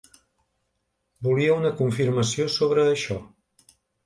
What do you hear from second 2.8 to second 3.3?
això.